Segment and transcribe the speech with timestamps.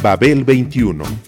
[0.00, 1.27] Babel 21 I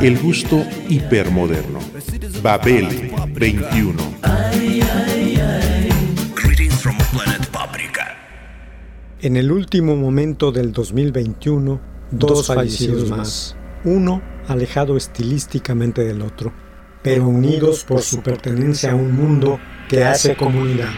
[0.00, 1.78] El gusto hipermoderno.
[2.42, 3.94] Babel 21.
[6.34, 8.16] Greetings from planet Paprika.
[9.20, 11.80] En el último momento del 2021,
[12.10, 16.52] dos fallecidos más, uno alejado estilísticamente del otro,
[17.02, 19.58] pero unidos por su pertenencia a un mundo
[19.88, 20.90] que hace comunidad.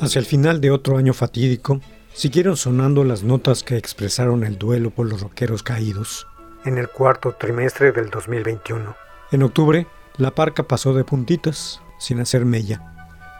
[0.00, 1.80] Hacia el final de otro año fatídico,
[2.12, 6.26] siguieron sonando las notas que expresaron el duelo por los rockeros caídos
[6.64, 8.94] en el cuarto trimestre del 2021.
[9.32, 9.86] En octubre,
[10.16, 12.82] la parca pasó de puntitas, sin hacer mella,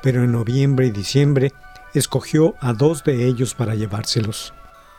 [0.02, 1.52] pero en noviembre y diciembre
[1.94, 4.54] escogió a dos de ellos para llevárselos.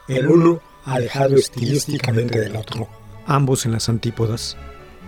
[0.08, 2.88] El uno alejado estilísticamente del otro,
[3.26, 4.56] ambos en las antípodas,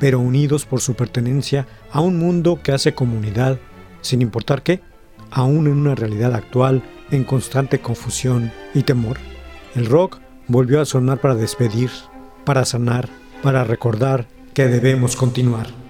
[0.01, 3.59] pero unidos por su pertenencia a un mundo que hace comunidad,
[4.01, 4.81] sin importar qué,
[5.35, 9.19] aún en una realidad actual en constante confusión y temor.
[9.75, 11.91] El rock volvió a sonar para despedir,
[12.45, 13.09] para sanar,
[13.43, 15.84] para recordar que debemos continuar.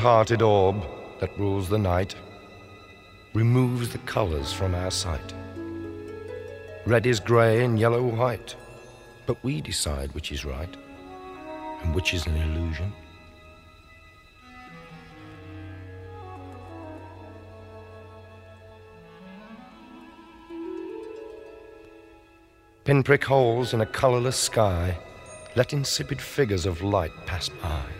[0.00, 0.82] Cold hearted orb
[1.18, 2.14] that rules the night
[3.34, 5.34] removes the colors from our sight.
[6.86, 8.56] Red is grey and yellow white,
[9.26, 10.74] but we decide which is right
[11.82, 12.92] and which is an illusion.
[22.84, 24.96] Pinprick holes in a colourless sky
[25.56, 27.99] let insipid figures of light pass by.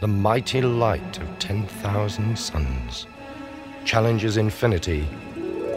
[0.00, 3.06] The mighty light of 10,000 suns,
[3.84, 5.08] challenges infinity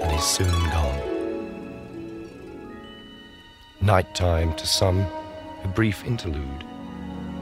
[0.01, 0.99] and is soon gone.
[3.81, 5.05] Nighttime to some,
[5.63, 6.65] a brief interlude,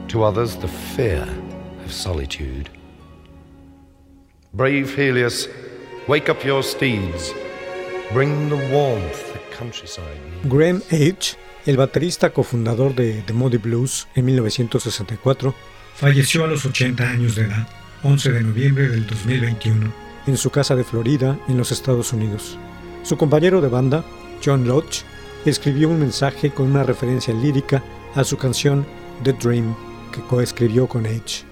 [0.06, 1.26] to others, the fear
[1.84, 2.70] of solitude.
[4.54, 5.48] Brave Helios,
[6.06, 7.32] wake up your steeds,
[8.12, 10.48] bring the warmth the countryside needs.
[10.48, 11.36] Graham H.,
[11.66, 15.54] el baterista cofundador de The Moody Blues en 1964,
[15.98, 17.66] falleció a los 80 años de edad,
[18.04, 19.92] 11 de noviembre del 2021,
[20.28, 22.56] en su casa de Florida, en los Estados Unidos.
[23.02, 24.04] Su compañero de banda,
[24.44, 25.02] John Lodge,
[25.44, 27.82] escribió un mensaje con una referencia lírica
[28.14, 28.86] a su canción
[29.24, 29.74] The Dream,
[30.12, 31.44] que coescribió con H.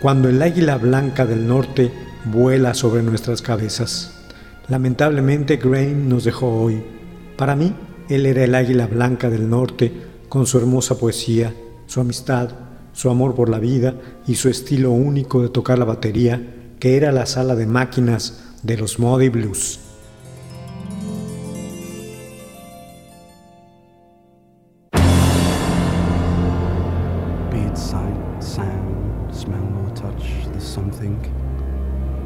[0.00, 1.92] Cuando el águila blanca del norte
[2.24, 4.24] vuela sobre nuestras cabezas.
[4.68, 6.82] Lamentablemente Grain nos dejó hoy.
[7.36, 7.74] Para mí,
[8.08, 9.92] él era el águila blanca del norte,
[10.30, 11.52] con su hermosa poesía,
[11.86, 13.94] su amistad, su amor por la vida
[14.26, 16.40] y su estilo único de tocar la batería,
[16.78, 19.80] que era la sala de máquinas de los Moody Blues.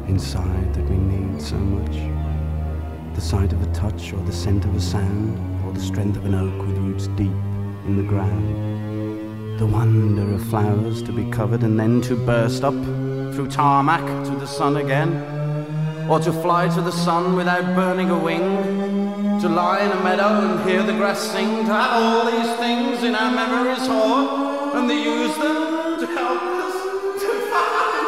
[0.07, 1.97] Inside that we need so much.
[3.13, 6.25] The sight of a touch, or the scent of a sound, or the strength of
[6.25, 7.37] an oak with roots deep
[7.85, 8.96] in the ground.
[9.57, 12.75] The wonder of flowers to be covered and then to burst up
[13.33, 15.11] through tarmac to the sun again.
[16.07, 19.41] Or to fly to the sun without burning a wing.
[19.41, 21.65] To lie in a meadow and hear the grass sing.
[21.65, 26.41] To have all these things in our memories hoard and to use them to help
[26.63, 26.75] us
[27.21, 28.07] to find.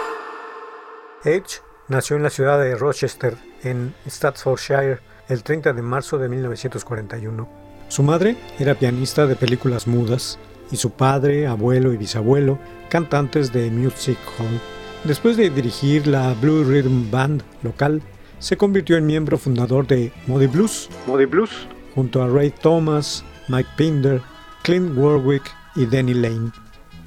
[1.26, 7.50] Edge nació en la ciudad de Rochester, en Staffordshire, el 30 de marzo de 1941.
[7.88, 10.38] Su madre era pianista de películas mudas
[10.72, 14.60] y su padre, abuelo y bisabuelo cantantes de Music Hall.
[15.04, 18.02] Después de dirigir la Blue Rhythm Band local,
[18.40, 23.70] se convirtió en miembro fundador de Moody Blues, Moody Blues, junto a Ray Thomas, Mike
[23.78, 24.22] Pinder,
[24.64, 25.44] Clint Warwick
[25.76, 26.52] y Danny Lane.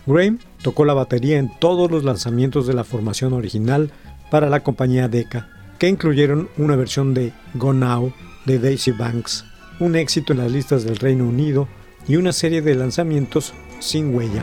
[0.07, 3.91] Graham tocó la batería en todos los lanzamientos de la formación original
[4.31, 5.49] para la compañía Decca,
[5.79, 8.13] que incluyeron una versión de Go Now
[8.47, 9.45] de Daisy Banks,
[9.79, 11.69] un éxito en las listas del Reino Unido
[12.09, 14.43] y una serie de lanzamientos sin huella.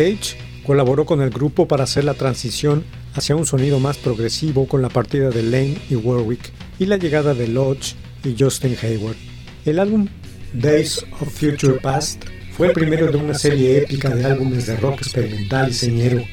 [0.00, 4.82] Age colaboró con el grupo para hacer la transición hacia un sonido más progresivo con
[4.82, 9.16] la partida de Lane y Warwick y la llegada de Lodge y Justin Hayward.
[9.64, 10.08] El álbum
[10.52, 14.98] Days of Future Past fue el primero de una serie épica de álbumes de rock
[14.98, 16.24] experimental y señero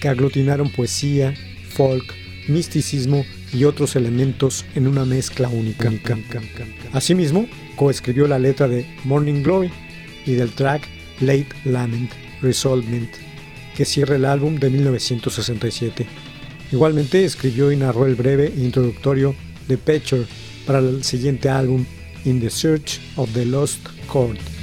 [0.00, 1.34] que aglutinaron poesía,
[1.70, 2.04] folk,
[2.48, 5.90] misticismo y otros elementos en una mezcla única.
[6.92, 9.70] Asimismo, coescribió la letra de Morning Glory
[10.26, 10.82] y del track
[11.20, 12.10] Late Lament
[12.44, 13.10] Resolvement,
[13.76, 16.06] que cierra el álbum de 1967.
[16.70, 19.34] Igualmente escribió y narró el breve introductorio
[19.66, 20.26] de Picture
[20.66, 21.84] para el siguiente álbum
[22.24, 24.53] In the Search of the Lost Chord.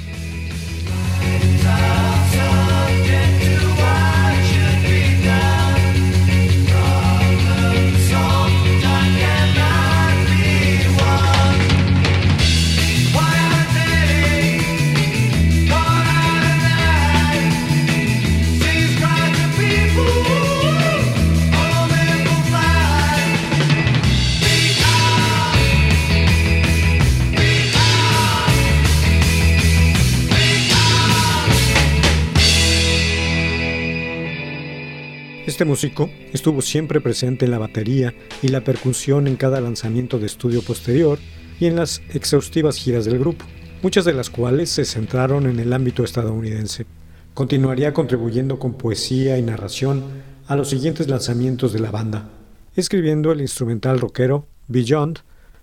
[35.62, 40.26] Este músico estuvo siempre presente en la batería y la percusión en cada lanzamiento de
[40.26, 41.20] estudio posterior
[41.60, 43.44] y en las exhaustivas giras del grupo,
[43.80, 46.84] muchas de las cuales se centraron en el ámbito estadounidense.
[47.32, 50.02] Continuaría contribuyendo con poesía y narración
[50.48, 52.28] a los siguientes lanzamientos de la banda,
[52.74, 55.20] escribiendo el instrumental rockero Beyond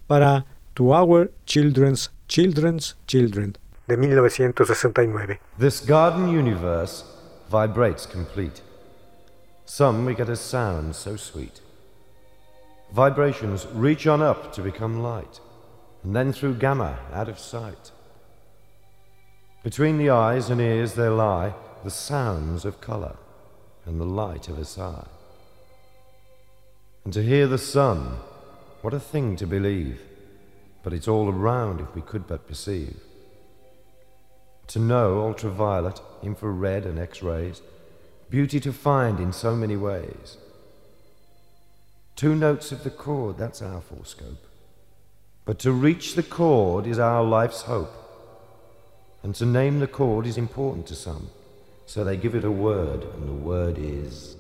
[0.08, 3.58] para To Our Children's Children's Children
[3.90, 5.42] de 1969.
[5.60, 7.04] This garden universe
[7.52, 8.69] vibrates complete.
[9.70, 11.62] Some we get a sound so sweet.
[12.92, 15.40] Vibrations reach on up to become light,
[16.04, 17.92] and then through gamma out of sight.
[19.64, 23.16] Between the eyes and ears there lie the sounds of colour
[23.86, 25.06] and the light of a sigh.
[27.06, 28.18] And to hear the sun,
[28.82, 30.02] what a thing to believe,
[30.82, 32.98] but it's all around if we could but perceive.
[34.70, 37.62] To know ultraviolet, infrared, and X rays
[38.30, 40.38] Beauty to find in so many ways.
[42.16, 44.46] Two notes of the chord, that's our full scope.
[45.46, 47.92] But to reach the chord is our life's hope.
[49.24, 51.30] And to name the chord is important to some.
[51.86, 54.36] So they give it a word, and the word is.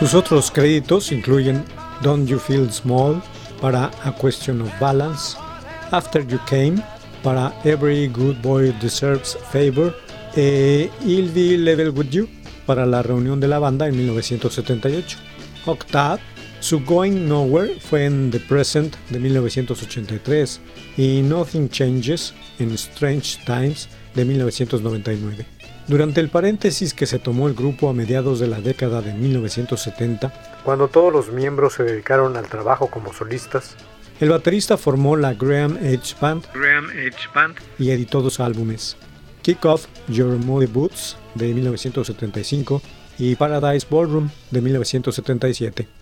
[0.00, 1.62] Sus otros créditos incluyen
[2.02, 3.22] Don't You Feel Small
[3.60, 5.36] para A Question of Balance,
[5.90, 6.82] After You Came
[7.22, 9.94] para Every Good Boy Deserves Favor
[10.36, 12.28] e I'll Be Level With You
[12.64, 15.18] para la reunión de la banda en 1978.
[15.66, 16.22] Octave,
[16.60, 20.60] su Going Nowhere fue en The Present de 1983
[20.96, 25.59] y Nothing Changes en Strange Times de 1999.
[25.90, 30.32] Durante el paréntesis que se tomó el grupo a mediados de la década de 1970,
[30.62, 33.74] cuando todos los miembros se dedicaron al trabajo como solistas,
[34.20, 36.44] el baterista formó la Graham Edge Band,
[37.34, 38.96] Band y editó dos álbumes,
[39.42, 42.80] Kick Off Your Muddy Boots de 1975
[43.18, 45.99] y Paradise Ballroom de 1977.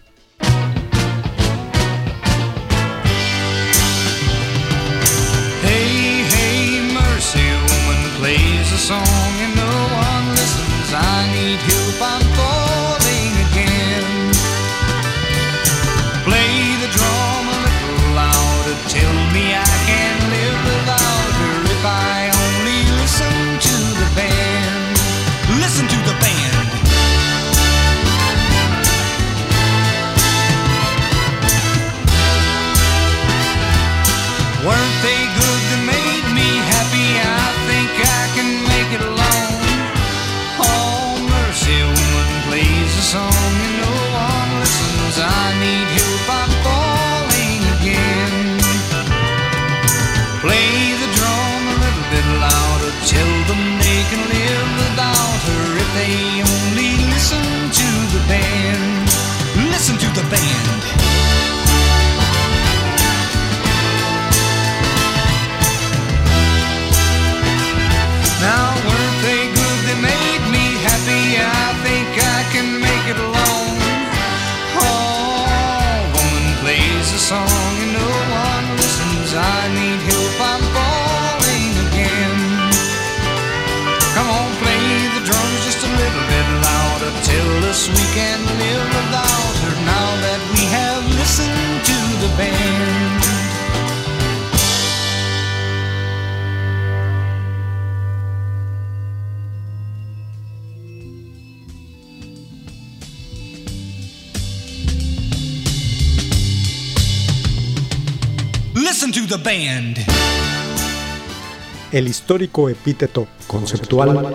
[111.99, 114.33] El histórico epíteto conceptual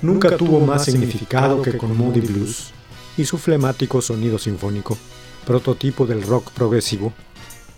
[0.00, 2.72] nunca tuvo más significado que con Moody Blues
[3.18, 4.96] y su flemático sonido sinfónico,
[5.44, 7.12] prototipo del rock progresivo,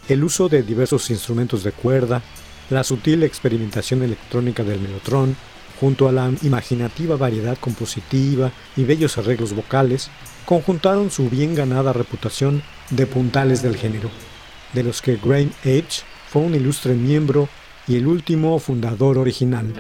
[0.09, 2.23] el uso de diversos instrumentos de cuerda,
[2.71, 5.35] la sutil experimentación electrónica del melotron,
[5.81, 10.11] junto a la imaginativa variedad compositiva y bellos arreglos vocales,
[10.47, 14.11] conjuntaron su bien ganada reputación de puntales del género,
[14.75, 17.49] de los que Graham Edge fue un ilustre miembro
[17.89, 19.73] y el último fundador original.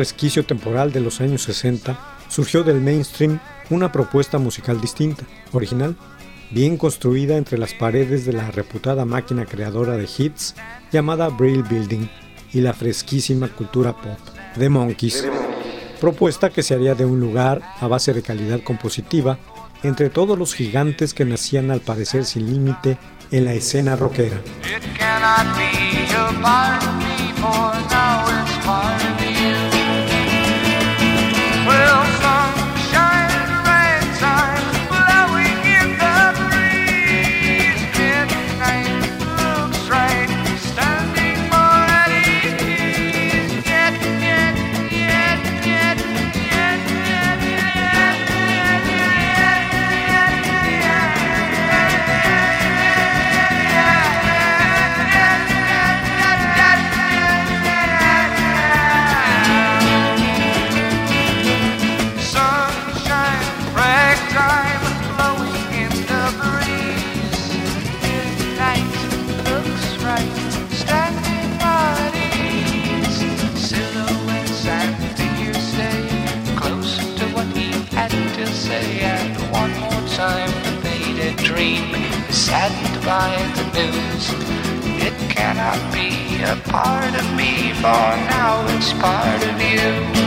[0.00, 1.98] Resquicio temporal de los años 60,
[2.30, 5.94] surgió del mainstream una propuesta musical distinta, original,
[6.50, 10.54] bien construida entre las paredes de la reputada máquina creadora de hits
[10.90, 12.08] llamada Brill Building
[12.54, 14.18] y la fresquísima cultura pop,
[14.58, 15.28] The Monkeys,
[16.00, 19.38] propuesta que se haría de un lugar a base de calidad compositiva
[19.82, 22.96] entre todos los gigantes que nacían al parecer sin límite
[23.30, 24.40] en la escena rockera.
[83.10, 84.24] By the news.
[85.04, 90.19] It cannot be a part of me, for now it's part of you.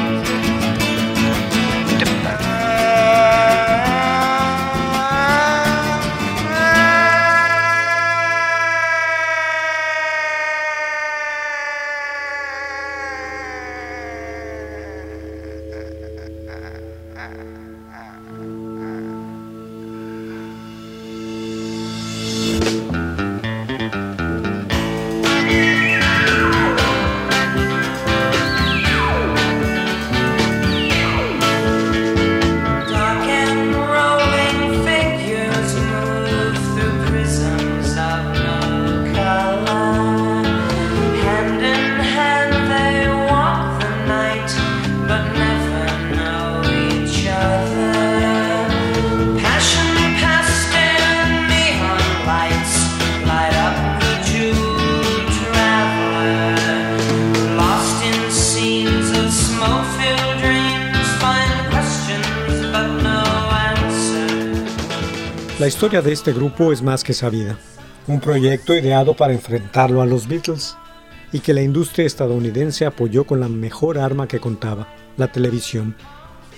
[65.74, 67.58] Historia de este grupo es más que sabida.
[68.06, 70.78] Un proyecto ideado para enfrentarlo a los Beatles
[71.32, 75.96] y que la industria estadounidense apoyó con la mejor arma que contaba, la televisión.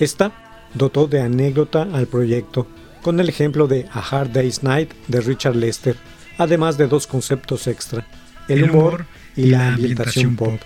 [0.01, 0.33] Esta
[0.73, 2.67] dotó de anécdota al proyecto,
[3.01, 5.95] con el ejemplo de A Hard Day's Night de Richard Lester,
[6.37, 8.05] además de dos conceptos extra,
[8.49, 9.05] el, humor,
[9.37, 10.59] y la ambientación pop.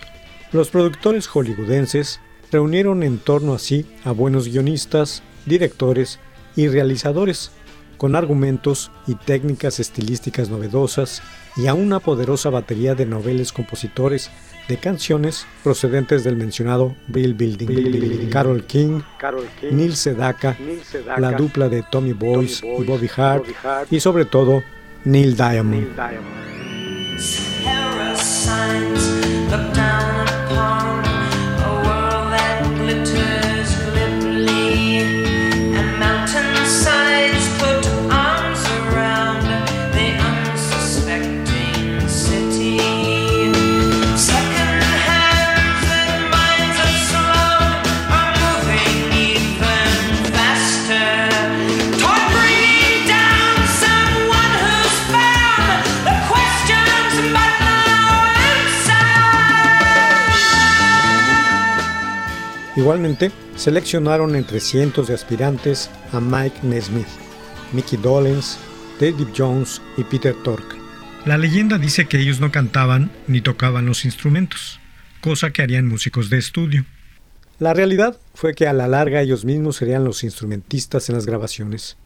[0.51, 2.19] Los productores hollywoodenses
[2.51, 6.19] reunieron en torno así a buenos guionistas, directores
[6.55, 7.51] y realizadores,
[7.99, 11.21] con argumentos y técnicas estilísticas novedosas
[11.57, 14.31] y a una poderosa batería de noveles compositores
[14.69, 19.01] de canciones procedentes del mencionado Bill Building, Carol, King,
[19.71, 20.55] Neil, Sedaka,
[21.17, 23.45] la dupla de Tommy Boyce, y Bobby Hart,
[23.91, 24.63] y sobre todo
[25.03, 25.87] Neil Diamond.
[62.79, 67.09] Igualmente, seleccionaron entre cientos de aspirantes a Mike Nesmith,
[67.73, 68.57] Mickey Dolenz,
[69.01, 70.77] David Jones y Peter Tork.
[71.25, 74.79] La leyenda dice que ellos no cantaban ni tocaban los instrumentos,
[75.19, 76.85] cosa que harían músicos de estudio.
[77.59, 81.97] La realidad fue que a la larga ellos mismos serían los instrumentistas en las grabaciones.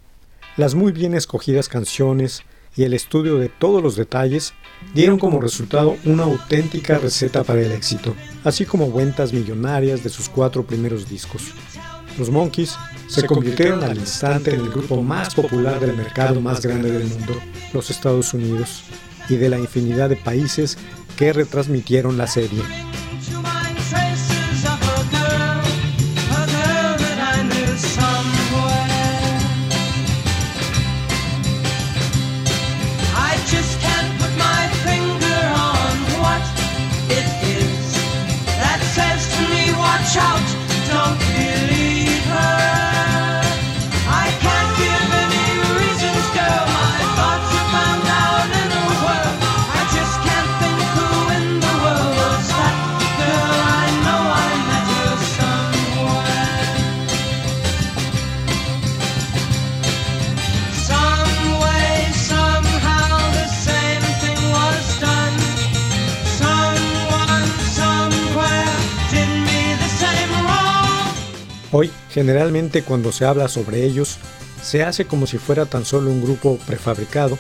[0.58, 2.42] Las muy bien escogidas canciones
[2.76, 4.54] y el estudio de todos los detalles
[4.94, 10.30] dieron como resultado una auténtica receta para el éxito, así como ventas millonarias de sus
[10.30, 11.52] cuatro primeros discos.
[12.18, 12.76] Los Monkeys
[13.08, 17.34] se convirtieron al instante en el grupo más popular del mercado más grande del mundo,
[17.74, 18.84] los Estados Unidos,
[19.30, 20.78] y de la infinidad de países
[21.18, 22.62] que retransmitieron la serie.
[72.24, 74.18] Generalmente cuando se habla sobre ellos,
[74.62, 77.38] se hace como si fuera tan solo un grupo prefabricado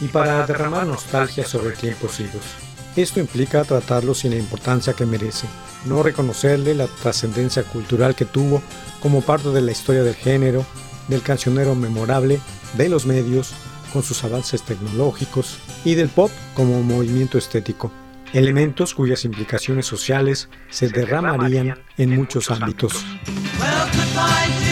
[0.00, 2.42] y para derramar nostalgia sobre tiempos idos.
[2.96, 5.46] Esto implica tratarlo sin la importancia que merece,
[5.84, 8.62] no reconocerle la trascendencia cultural que tuvo
[9.02, 10.64] como parte de la historia del género,
[11.08, 12.40] del cancionero memorable,
[12.78, 13.52] de los medios,
[13.92, 17.92] con sus avances tecnológicos, y del pop como movimiento estético
[18.32, 23.04] elementos cuyas implicaciones sociales se derramarían en muchos ámbitos.
[24.14, 24.71] Night,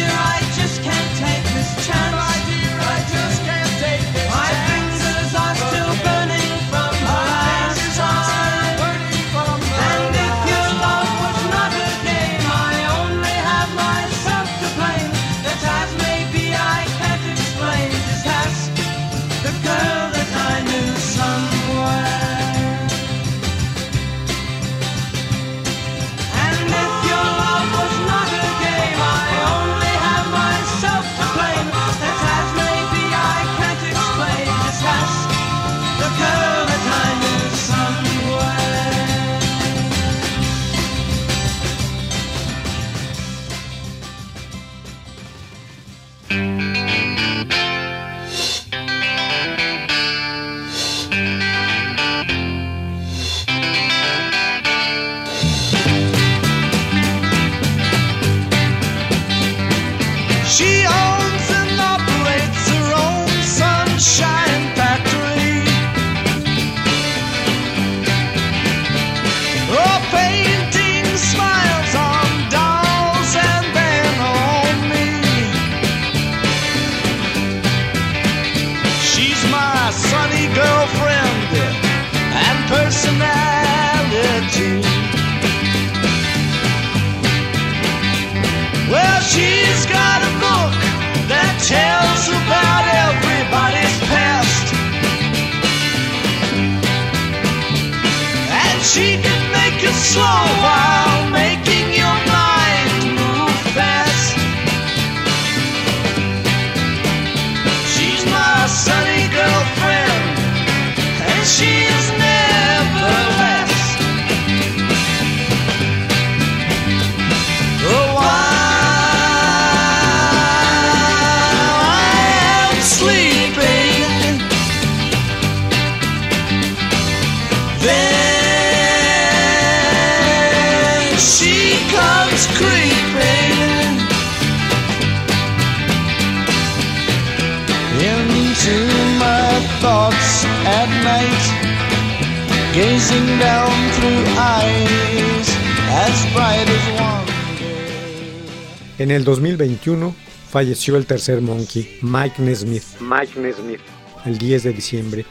[149.10, 150.14] En el 2021
[150.50, 152.84] falleció el tercer Monkey, Mike Nesmith.
[153.00, 153.80] Mike Nesmith.
[154.24, 155.26] El 10 de diciembre.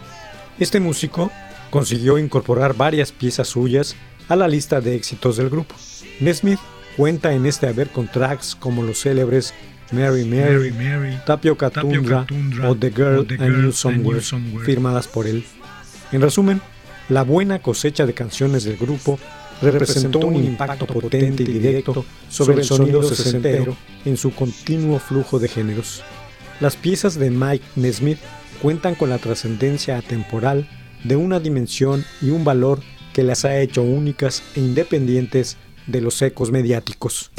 [0.59, 1.31] Este músico
[1.69, 3.95] consiguió incorporar varias piezas suyas
[4.27, 5.75] a la lista de éxitos del grupo.
[6.19, 6.59] Nesmith
[6.97, 9.53] cuenta en este haber con tracks como los célebres
[9.93, 12.27] Mary Mary, Tapio Tundra
[12.67, 14.19] o The Girl I Knew Somewhere,
[14.65, 15.45] firmadas por él.
[16.11, 16.61] En resumen,
[17.07, 19.17] la buena cosecha de canciones del grupo
[19.61, 25.47] representó un impacto potente y directo sobre el sonido sesentero en su continuo flujo de
[25.47, 26.03] géneros.
[26.59, 28.19] Las piezas de Mike Nesmith
[28.61, 30.67] cuentan con la trascendencia atemporal
[31.03, 32.81] de una dimensión y un valor
[33.13, 37.31] que las ha hecho únicas e independientes de los ecos mediáticos.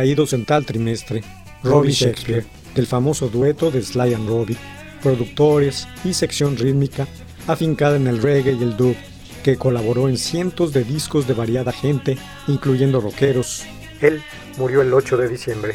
[0.00, 1.22] Caídos en tal trimestre,
[1.62, 4.56] Robbie Shakespeare, del famoso dueto de Sly and Robbie,
[5.02, 7.06] productores y sección rítmica
[7.46, 8.96] afincada en el reggae y el dub,
[9.44, 12.16] que colaboró en cientos de discos de variada gente,
[12.48, 13.64] incluyendo rockeros.
[14.00, 14.22] Él
[14.56, 15.74] murió el 8 de diciembre.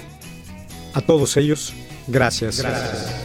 [0.96, 1.76] A todos ellos,
[2.08, 2.62] gracias.
[2.62, 3.25] gracias.